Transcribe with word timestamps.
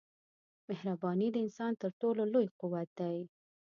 مهرباني 0.67 1.27
د 1.31 1.35
انسان 1.45 1.71
تر 1.81 1.91
ټولو 2.01 2.21
لوی 2.33 2.47
قوت 2.59 2.89
دی. 2.99 3.17